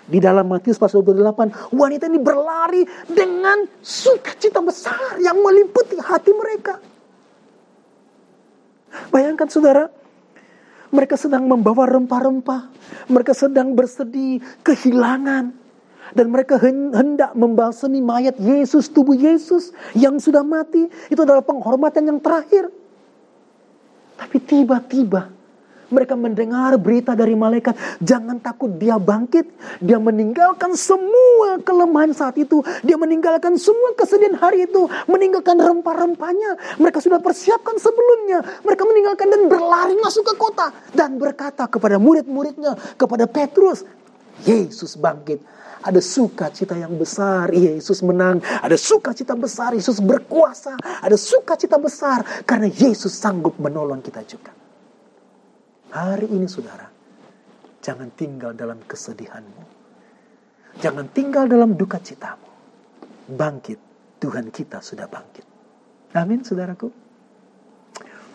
[0.03, 6.77] Di dalam Matius pasal 28, wanita ini berlari dengan sukacita besar yang meliputi hati mereka.
[9.09, 9.89] Bayangkan saudara,
[10.93, 12.69] mereka sedang membawa rempah-rempah.
[13.09, 15.57] Mereka sedang bersedih, kehilangan.
[16.13, 20.93] Dan mereka hendak membalsemi mayat Yesus, tubuh Yesus yang sudah mati.
[21.09, 22.69] Itu adalah penghormatan yang terakhir.
[24.23, 25.43] Tapi tiba-tiba
[25.93, 29.45] mereka mendengar berita dari malaikat, jangan takut dia bangkit.
[29.85, 32.65] Dia meninggalkan semua kelemahan saat itu.
[32.81, 34.89] Dia meninggalkan semua kesedihan hari itu.
[35.05, 36.81] Meninggalkan rempah-rempahnya.
[36.81, 38.41] Mereka sudah persiapkan sebelumnya.
[38.65, 40.73] Mereka meninggalkan dan berlari masuk ke kota.
[40.97, 43.85] Dan berkata kepada murid-muridnya, kepada Petrus,
[44.49, 45.45] Yesus bangkit
[45.83, 47.51] ada sukacita yang besar.
[47.51, 48.39] Yesus menang.
[48.41, 49.75] Ada sukacita besar.
[49.75, 50.79] Yesus berkuasa.
[50.79, 52.47] Ada sukacita besar.
[52.47, 54.55] Karena Yesus sanggup menolong kita juga.
[55.93, 56.89] Hari ini saudara.
[57.83, 59.63] Jangan tinggal dalam kesedihanmu.
[60.79, 62.49] Jangan tinggal dalam duka citamu.
[63.35, 63.79] Bangkit.
[64.23, 65.43] Tuhan kita sudah bangkit.
[66.15, 66.89] Amin saudaraku.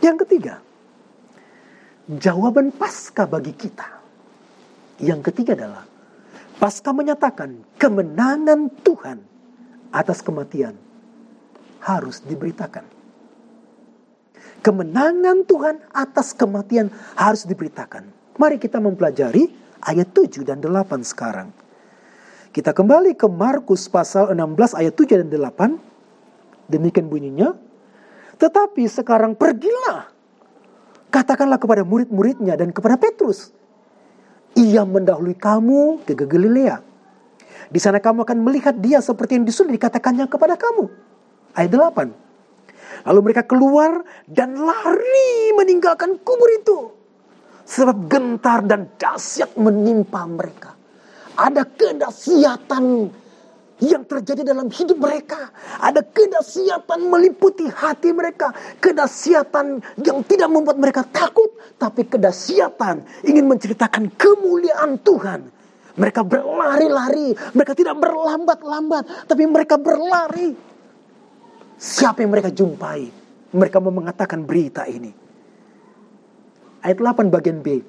[0.04, 0.60] Yang ketiga.
[2.12, 3.88] Jawaban pasca bagi kita.
[5.00, 5.97] Yang ketiga adalah
[6.58, 9.22] Pasca menyatakan kemenangan Tuhan
[9.94, 10.74] atas kematian
[11.86, 12.82] harus diberitakan.
[14.66, 18.10] Kemenangan Tuhan atas kematian harus diberitakan.
[18.42, 19.54] Mari kita mempelajari
[19.86, 21.54] ayat 7 dan 8 sekarang.
[22.50, 26.74] Kita kembali ke Markus pasal 16 ayat 7 dan 8.
[26.74, 27.54] Demikian bunyinya.
[28.42, 30.10] Tetapi sekarang pergilah.
[31.14, 33.57] Katakanlah kepada murid-muridnya dan kepada Petrus
[34.58, 36.82] ia mendahului kamu ke Galilea.
[37.70, 40.90] Di sana kamu akan melihat dia seperti yang disuruh dikatakannya kepada kamu.
[41.54, 43.06] Ayat 8.
[43.06, 46.78] Lalu mereka keluar dan lari meninggalkan kubur itu.
[47.68, 50.72] Sebab gentar dan dahsyat menimpa mereka.
[51.38, 53.12] Ada kedahsyatan
[53.78, 55.54] yang terjadi dalam hidup mereka.
[55.78, 58.50] Ada kedahsyatan meliputi hati mereka.
[58.82, 61.54] Kedahsyatan yang tidak membuat mereka takut.
[61.78, 65.42] Tapi kedahsyatan ingin menceritakan kemuliaan Tuhan.
[65.98, 67.38] Mereka berlari-lari.
[67.54, 69.30] Mereka tidak berlambat-lambat.
[69.30, 70.58] Tapi mereka berlari.
[71.78, 73.14] Siapa yang mereka jumpai?
[73.54, 75.14] Mereka mau mengatakan berita ini.
[76.82, 77.82] Ayat 8 bagian B.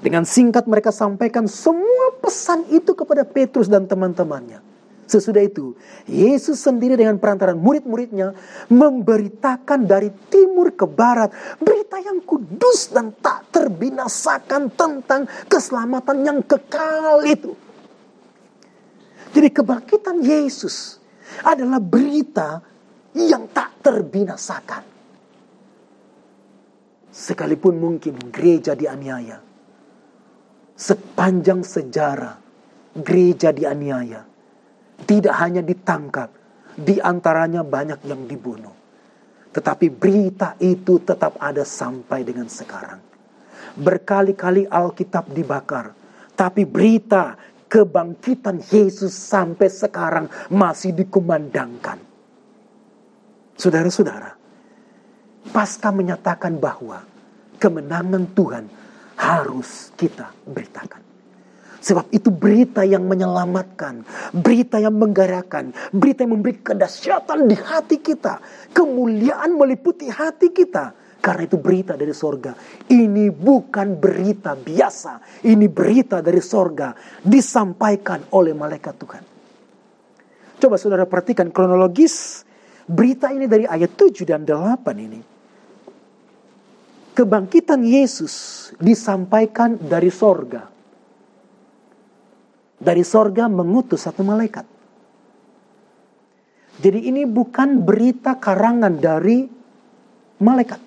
[0.00, 4.69] Dengan singkat mereka sampaikan semua pesan itu kepada Petrus dan teman-temannya.
[5.10, 5.74] Sesudah itu,
[6.06, 8.30] Yesus sendiri dengan perantaran murid-muridnya
[8.70, 17.26] memberitakan dari timur ke barat berita yang kudus dan tak terbinasakan tentang keselamatan yang kekal
[17.26, 17.58] itu.
[19.34, 21.02] Jadi kebangkitan Yesus
[21.42, 22.62] adalah berita
[23.18, 24.86] yang tak terbinasakan.
[27.10, 29.42] Sekalipun mungkin gereja dianiaya.
[30.78, 32.38] Sepanjang sejarah
[32.94, 34.29] gereja dianiaya
[35.04, 36.32] tidak hanya ditangkap,
[36.76, 38.72] di antaranya banyak yang dibunuh.
[39.50, 43.02] Tetapi berita itu tetap ada sampai dengan sekarang.
[43.74, 45.90] Berkali-kali Alkitab dibakar,
[46.38, 47.34] tapi berita
[47.70, 51.98] kebangkitan Yesus sampai sekarang masih dikumandangkan.
[53.54, 54.34] Saudara-saudara,
[55.54, 57.02] pasca menyatakan bahwa
[57.60, 58.64] kemenangan Tuhan
[59.20, 61.09] harus kita beritakan.
[61.80, 64.04] Sebab itu berita yang menyelamatkan,
[64.36, 68.36] berita yang menggerakkan, berita yang memberi kedahsyatan di hati kita,
[68.76, 70.92] kemuliaan meliputi hati kita.
[71.20, 72.56] Karena itu berita dari sorga.
[72.88, 75.44] Ini bukan berita biasa.
[75.44, 76.96] Ini berita dari sorga.
[77.20, 79.24] Disampaikan oleh malaikat Tuhan.
[80.60, 82.44] Coba saudara perhatikan kronologis
[82.88, 85.20] berita ini dari ayat 7 dan 8 ini.
[87.12, 90.79] Kebangkitan Yesus disampaikan dari sorga
[92.80, 94.64] dari sorga mengutus satu malaikat.
[96.80, 99.44] Jadi ini bukan berita karangan dari
[100.40, 100.80] malaikat.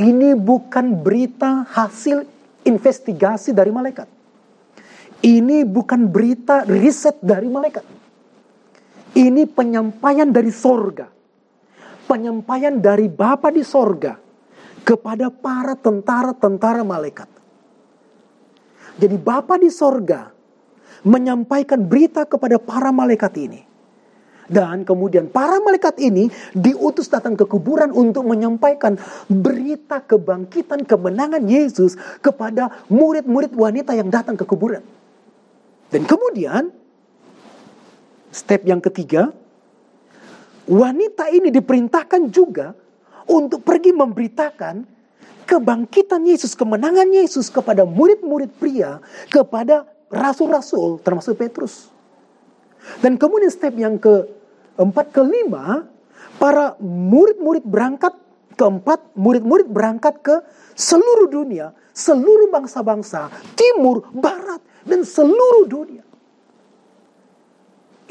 [0.00, 2.24] Ini bukan berita hasil
[2.64, 4.08] investigasi dari malaikat.
[5.20, 7.84] Ini bukan berita riset dari malaikat.
[9.12, 11.04] Ini penyampaian dari sorga.
[12.08, 14.16] Penyampaian dari Bapa di sorga
[14.82, 17.28] kepada para tentara-tentara malaikat.
[18.96, 20.31] Jadi Bapa di sorga
[21.02, 23.60] menyampaikan berita kepada para malaikat ini.
[24.52, 28.98] Dan kemudian para malaikat ini diutus datang ke kuburan untuk menyampaikan
[29.30, 34.84] berita kebangkitan kemenangan Yesus kepada murid-murid wanita yang datang ke kuburan.
[35.88, 36.68] Dan kemudian
[38.28, 39.32] step yang ketiga,
[40.68, 42.76] wanita ini diperintahkan juga
[43.30, 44.74] untuk pergi memberitakan
[45.48, 51.88] kebangkitan Yesus, kemenangan Yesus kepada murid-murid pria, kepada rasul-rasul termasuk Petrus.
[53.00, 55.88] Dan kemudian step yang keempat, kelima,
[56.36, 58.14] para murid-murid berangkat,
[58.54, 60.36] keempat, murid-murid berangkat ke
[60.76, 66.04] seluruh dunia, seluruh bangsa-bangsa, timur, barat, dan seluruh dunia.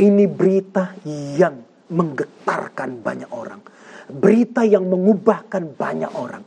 [0.02, 0.98] Ini berita
[1.38, 1.62] yang
[1.92, 3.62] menggetarkan banyak orang.
[4.08, 6.42] Berita yang mengubahkan banyak orang.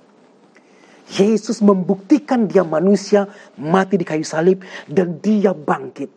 [1.12, 3.28] Yesus membuktikan dia manusia
[3.60, 6.08] mati di kayu salib dan dia bangkit.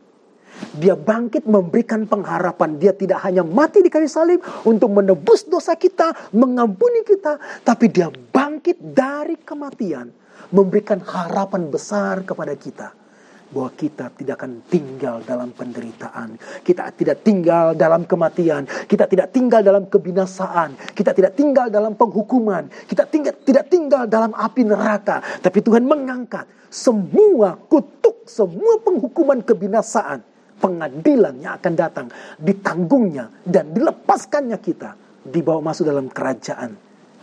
[0.81, 2.81] Dia bangkit memberikan pengharapan.
[2.81, 8.09] Dia tidak hanya mati di kayu salib untuk menebus dosa kita, mengampuni kita, tapi dia
[8.09, 10.09] bangkit dari kematian,
[10.49, 13.06] memberikan harapan besar kepada kita
[13.47, 16.35] bahwa kita tidak akan tinggal dalam penderitaan,
[16.67, 22.67] kita tidak tinggal dalam kematian, kita tidak tinggal dalam kebinasaan, kita tidak tinggal dalam penghukuman,
[22.87, 30.19] kita tinggal, tidak tinggal dalam api neraka, tapi Tuhan mengangkat semua kutuk, semua penghukuman kebinasaan,
[30.59, 36.75] pengadilan yang akan datang, ditanggungnya dan dilepaskannya kita, dibawa masuk dalam kerajaan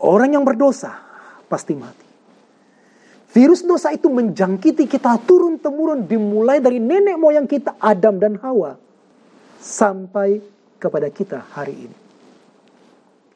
[0.00, 0.96] Orang yang berdosa
[1.44, 2.08] pasti mati.
[3.30, 8.74] Virus dosa itu menjangkiti kita turun-temurun dimulai dari nenek moyang kita Adam dan Hawa
[9.60, 10.40] sampai
[10.80, 11.98] kepada kita hari ini.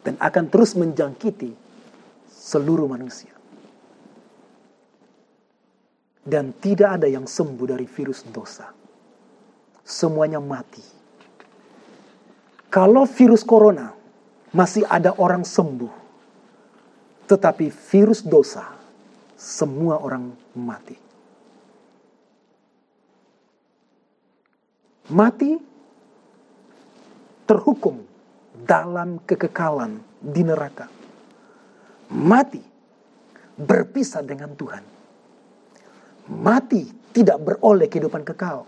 [0.03, 1.53] Dan akan terus menjangkiti
[2.27, 3.33] seluruh manusia.
[6.25, 8.73] Dan tidak ada yang sembuh dari virus dosa
[9.85, 10.94] semuanya mati.
[12.75, 13.95] Kalau virus corona
[14.51, 15.95] masih ada orang sembuh,
[17.31, 18.67] tetapi virus dosa
[19.39, 20.99] semua orang mati.
[25.15, 25.55] Mati
[27.47, 28.03] terhukum
[28.59, 30.91] dalam kekekalan di neraka.
[32.11, 32.59] Mati
[33.55, 34.83] berpisah dengan Tuhan.
[36.43, 38.67] Mati tidak beroleh kehidupan kekal.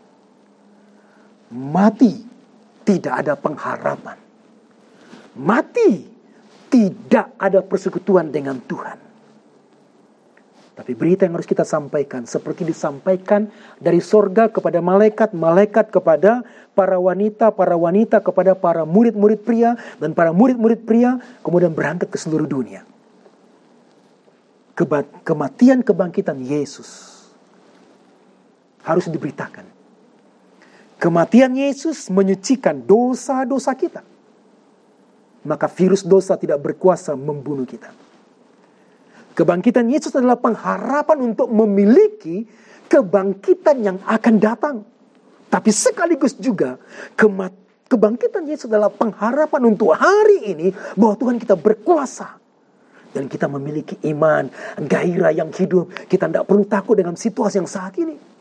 [1.51, 2.36] Mati
[2.87, 4.17] tidak ada pengharapan.
[5.37, 6.07] Mati
[6.71, 9.07] tidak ada persekutuan dengan Tuhan.
[10.77, 13.49] Tapi berita yang harus kita sampaikan seperti disampaikan
[13.81, 16.45] dari sorga kepada malaikat, malaikat kepada
[16.77, 22.21] para wanita, para wanita kepada para murid-murid pria, dan para murid-murid pria kemudian berangkat ke
[22.21, 22.85] seluruh dunia.
[25.25, 27.25] kematian kebangkitan Yesus
[28.85, 29.76] harus diberitakan.
[30.97, 34.01] Kematian Yesus menyucikan dosa-dosa kita.
[35.47, 37.93] Maka virus dosa tidak berkuasa membunuh kita.
[39.37, 42.49] Kebangkitan Yesus adalah pengharapan untuk memiliki
[42.89, 44.77] kebangkitan yang akan datang.
[45.53, 46.81] Tapi sekaligus juga
[47.87, 52.41] kebangkitan Yesus adalah pengharapan untuk hari ini bahwa Tuhan kita berkuasa.
[53.13, 55.89] Dan kita memiliki iman, gairah yang hidup.
[56.09, 58.36] Kita tidak perlu takut dengan situasi yang saat ini.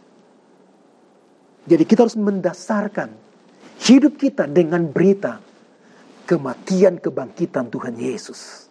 [1.66, 3.10] Jadi kita harus mendasarkan
[3.82, 5.42] hidup kita dengan berita
[6.30, 8.66] kematian kebangkitan Tuhan Yesus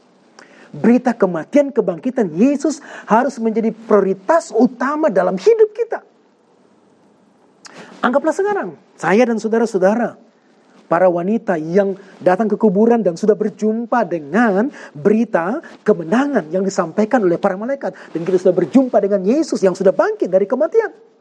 [0.74, 6.03] berita kematian kebangkitan Yesus harus menjadi prioritas utama dalam hidup kita.
[8.03, 8.68] Anggaplah sekarang,
[8.99, 10.18] saya dan saudara-saudara,
[10.90, 17.40] para wanita yang datang ke kuburan dan sudah berjumpa dengan berita kemenangan yang disampaikan oleh
[17.40, 17.97] para malaikat.
[18.12, 21.14] Dan kita sudah berjumpa dengan Yesus yang sudah bangkit dari kematian.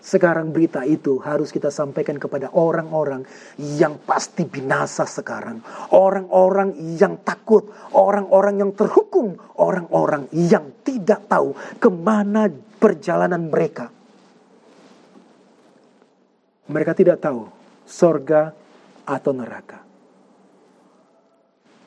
[0.00, 3.28] Sekarang berita itu harus kita sampaikan kepada orang-orang
[3.60, 5.60] yang pasti binasa sekarang.
[5.92, 12.48] Orang-orang yang takut, orang-orang yang terhukum, orang-orang yang tidak tahu ke mana
[12.80, 13.92] perjalanan mereka.
[16.72, 17.44] Mereka tidak tahu
[17.84, 18.56] sorga
[19.04, 19.84] atau neraka.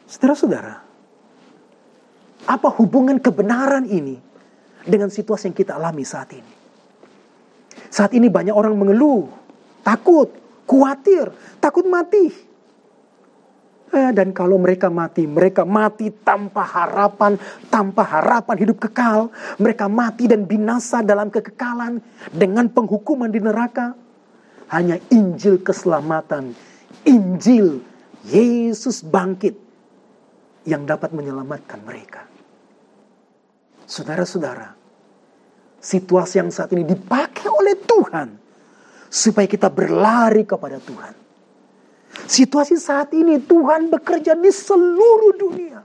[0.06, 0.76] Saudara-saudara,
[2.46, 4.22] apa hubungan kebenaran ini
[4.86, 6.63] dengan situasi yang kita alami saat ini?
[7.94, 9.30] Saat ini banyak orang mengeluh,
[9.86, 10.34] takut,
[10.66, 11.30] khawatir,
[11.62, 12.26] takut mati.
[13.94, 17.38] Eh, dan kalau mereka mati, mereka mati tanpa harapan,
[17.70, 19.30] tanpa harapan hidup kekal.
[19.62, 22.02] Mereka mati dan binasa dalam kekekalan
[22.34, 23.94] dengan penghukuman di neraka.
[24.74, 26.58] Hanya Injil keselamatan,
[27.06, 27.78] Injil
[28.26, 29.54] Yesus bangkit
[30.66, 32.26] yang dapat menyelamatkan mereka.
[33.86, 34.83] Saudara-saudara,
[35.84, 38.28] situasi yang saat ini dipakai oleh Tuhan
[39.12, 41.14] supaya kita berlari kepada Tuhan.
[42.24, 45.84] Situasi saat ini Tuhan bekerja di seluruh dunia.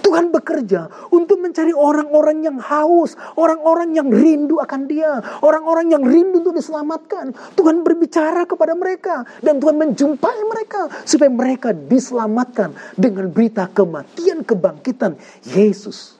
[0.00, 6.42] Tuhan bekerja untuk mencari orang-orang yang haus, orang-orang yang rindu akan Dia, orang-orang yang rindu
[6.42, 7.36] untuk diselamatkan.
[7.54, 15.20] Tuhan berbicara kepada mereka dan Tuhan menjumpai mereka supaya mereka diselamatkan dengan berita kematian kebangkitan
[15.44, 16.15] Yesus.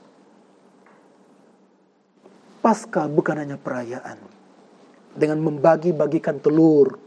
[2.66, 4.18] Paskah bukan hanya perayaan.
[5.14, 6.98] Dengan membagi-bagikan telur.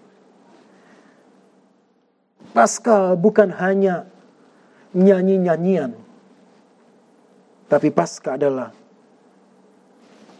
[2.55, 4.07] Paskah bukan hanya
[4.95, 5.91] nyanyi-nyanyian.
[7.68, 8.72] Tapi Paskah adalah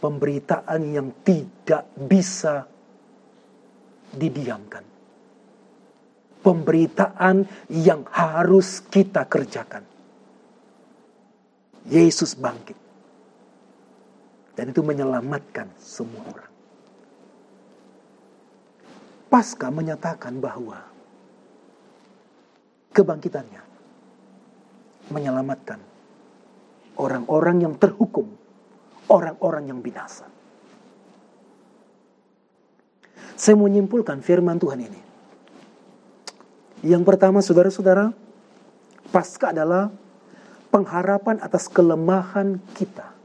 [0.00, 2.64] pemberitaan yang tidak bisa
[4.16, 4.88] didiamkan.
[6.40, 9.84] Pemberitaan yang harus kita kerjakan.
[11.92, 12.79] Yesus bangkit.
[14.58, 16.50] Dan itu menyelamatkan semua orang.
[19.30, 20.82] Pasca menyatakan bahwa
[22.90, 23.62] kebangkitannya
[25.14, 25.78] menyelamatkan
[26.98, 28.26] orang-orang yang terhukum,
[29.06, 30.26] orang-orang yang binasa.
[33.38, 35.00] Saya menyimpulkan firman Tuhan ini.
[36.84, 38.12] Yang pertama, saudara-saudara,
[39.14, 39.88] pasca adalah
[40.68, 43.19] pengharapan atas kelemahan kita.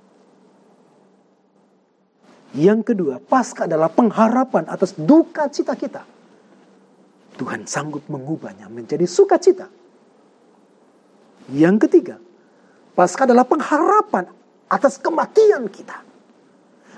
[2.56, 6.08] Yang kedua, pasca adalah pengharapan atas duka cita kita.
[7.36, 9.68] Tuhan sanggup mengubahnya menjadi sukacita.
[11.52, 12.16] Yang ketiga,
[12.96, 14.32] pasca adalah pengharapan
[14.72, 16.00] atas kematian kita.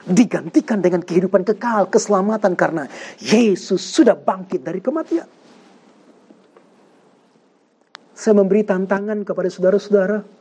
[0.07, 2.87] Digantikan dengan kehidupan kekal, keselamatan karena
[3.19, 5.27] Yesus sudah bangkit dari kematian.
[8.13, 10.36] Saya memberi tantangan kepada saudara-saudara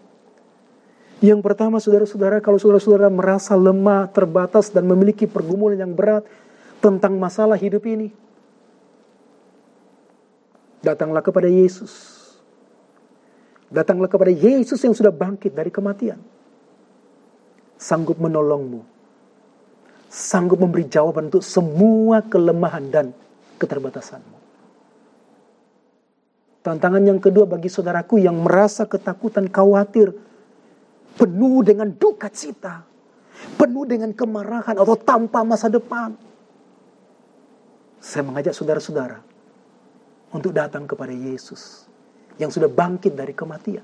[1.33, 6.29] yang pertama saudara-saudara, kalau saudara-saudara merasa lemah, terbatas, dan memiliki pergumulan yang berat
[6.79, 8.13] tentang masalah hidup ini,
[10.85, 12.15] datanglah kepada Yesus.
[13.67, 16.23] Datanglah kepada Yesus yang sudah bangkit dari kematian.
[17.75, 18.87] Sanggup menolongmu.
[20.07, 23.07] Sanggup memberi jawaban untuk semua kelemahan dan
[23.59, 24.39] keterbatasanmu.
[26.63, 30.15] Tantangan yang kedua bagi saudaraku yang merasa ketakutan, khawatir,
[31.17, 32.85] penuh dengan duka cita,
[33.57, 36.13] penuh dengan kemarahan atau tanpa masa depan.
[37.99, 39.19] Saya mengajak saudara-saudara
[40.31, 41.89] untuk datang kepada Yesus
[42.37, 43.83] yang sudah bangkit dari kematian.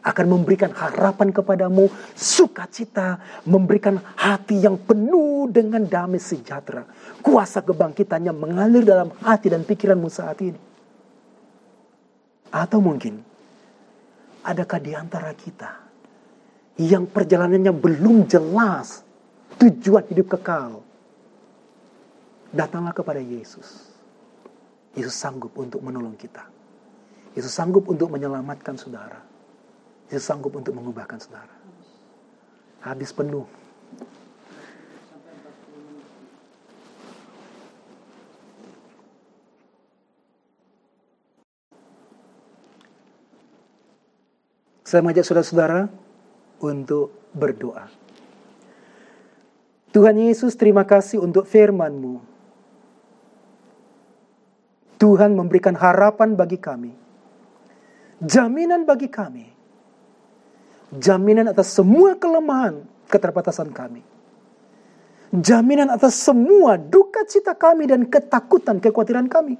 [0.00, 6.88] Akan memberikan harapan kepadamu, sukacita, memberikan hati yang penuh dengan damai sejahtera.
[7.20, 10.56] Kuasa kebangkitannya mengalir dalam hati dan pikiranmu saat ini.
[12.48, 13.20] Atau mungkin,
[14.40, 15.89] adakah di antara kita
[16.80, 19.04] yang perjalanannya belum jelas
[19.60, 20.80] tujuan hidup kekal?
[22.56, 23.92] Datanglah kepada Yesus.
[24.96, 26.48] Yesus sanggup untuk menolong kita.
[27.36, 29.20] Yesus sanggup untuk menyelamatkan saudara.
[30.08, 31.52] Yesus sanggup untuk mengubahkan saudara.
[32.80, 33.44] Habis penuh.
[44.82, 45.86] Saya mengajak saudara-saudara
[46.60, 47.88] untuk berdoa.
[49.90, 52.22] Tuhan Yesus terima kasih untuk firman-Mu.
[55.00, 56.92] Tuhan memberikan harapan bagi kami.
[58.20, 59.48] Jaminan bagi kami.
[60.92, 64.04] Jaminan atas semua kelemahan, keterbatasan kami.
[65.30, 69.56] Jaminan atas semua duka cita kami dan ketakutan, kekhawatiran kami.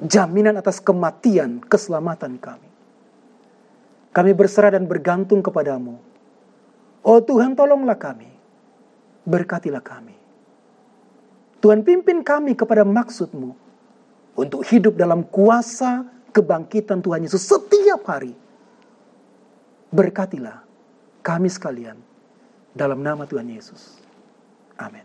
[0.00, 2.69] Jaminan atas kematian, keselamatan kami.
[4.10, 5.98] Kami berserah dan bergantung kepadamu.
[7.06, 8.28] Oh Tuhan tolonglah kami.
[9.22, 10.16] Berkatilah kami.
[11.62, 13.54] Tuhan pimpin kami kepada maksudmu.
[14.34, 18.32] Untuk hidup dalam kuasa kebangkitan Tuhan Yesus setiap hari.
[19.90, 20.62] Berkatilah
[21.20, 21.98] kami sekalian
[22.72, 23.98] dalam nama Tuhan Yesus.
[24.78, 25.04] Amin.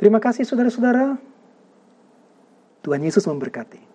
[0.00, 1.18] Terima kasih saudara-saudara.
[2.80, 3.89] Tuhan Yesus memberkati.